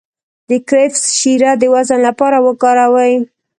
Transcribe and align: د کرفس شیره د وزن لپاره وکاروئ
د 0.49 0.51
کرفس 0.69 1.03
شیره 1.19 1.51
د 1.61 1.63
وزن 1.73 1.99
لپاره 2.07 2.37
وکاروئ 2.47 3.13